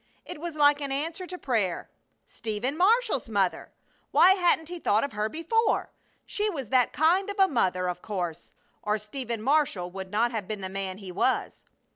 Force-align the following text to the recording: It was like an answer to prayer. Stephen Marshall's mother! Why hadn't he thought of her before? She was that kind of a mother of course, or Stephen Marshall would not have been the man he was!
It 0.25 0.41
was 0.41 0.55
like 0.55 0.81
an 0.81 0.91
answer 0.91 1.27
to 1.27 1.37
prayer. 1.37 1.87
Stephen 2.27 2.75
Marshall's 2.75 3.29
mother! 3.29 3.71
Why 4.09 4.31
hadn't 4.33 4.69
he 4.69 4.79
thought 4.79 5.03
of 5.03 5.11
her 5.11 5.29
before? 5.29 5.91
She 6.25 6.49
was 6.49 6.69
that 6.69 6.91
kind 6.91 7.29
of 7.29 7.37
a 7.37 7.47
mother 7.47 7.87
of 7.87 8.01
course, 8.01 8.51
or 8.81 8.97
Stephen 8.97 9.43
Marshall 9.43 9.91
would 9.91 10.09
not 10.09 10.31
have 10.31 10.47
been 10.47 10.61
the 10.61 10.69
man 10.69 10.97
he 10.97 11.11
was! 11.11 11.65